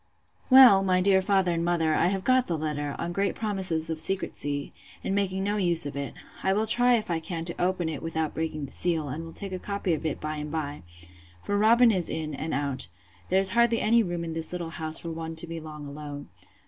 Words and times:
Well, 0.49 0.81
my 0.83 0.99
dear 0.99 1.21
father 1.21 1.53
and 1.53 1.63
mother, 1.63 1.93
I 1.93 2.07
have 2.07 2.23
got 2.23 2.47
the 2.47 2.57
letter, 2.57 2.95
on 2.97 3.11
great 3.13 3.35
promises 3.35 3.87
of 3.87 3.99
secrecy, 3.99 4.73
and 5.03 5.13
making 5.13 5.43
no 5.43 5.57
use 5.57 5.85
of 5.85 5.95
it. 5.95 6.15
I 6.41 6.53
will 6.53 6.65
try 6.65 6.95
if 6.95 7.11
I 7.11 7.19
can 7.19 7.45
open 7.59 7.87
it 7.87 8.01
without 8.01 8.33
breaking 8.33 8.65
the 8.65 8.71
seal, 8.71 9.09
and 9.09 9.23
will 9.23 9.31
take 9.31 9.51
a 9.53 9.59
copy 9.59 9.93
of 9.93 10.03
it 10.03 10.19
by 10.19 10.37
and 10.37 10.49
by; 10.51 10.81
for 11.43 11.55
Robin 11.55 11.91
is 11.91 12.09
in 12.09 12.33
and 12.33 12.51
out: 12.51 12.87
there 13.29 13.43
being 13.43 13.53
hardly 13.53 13.79
any 13.79 14.01
room 14.01 14.23
in 14.23 14.33
this 14.33 14.51
little 14.51 14.71
house 14.71 14.97
for 14.97 15.11
one 15.11 15.35
to 15.35 15.45
be 15.45 15.59
long 15.59 15.85
alone. 15.85 16.29